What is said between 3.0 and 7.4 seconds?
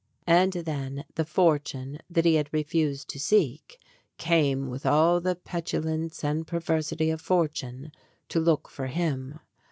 to seek came with all the petulance and perversity of